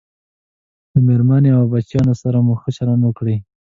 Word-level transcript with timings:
له 0.91 0.99
میرمنې 1.07 1.49
او 1.57 1.63
بچیانو 1.71 2.13
سره 2.21 2.37
مو 2.45 2.53
ښه 2.61 2.69
چلند 2.77 3.01
وکړئ 3.05 3.37